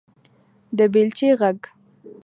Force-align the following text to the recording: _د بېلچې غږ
_د 0.77 0.79
بېلچې 0.93 1.29
غږ 1.39 1.59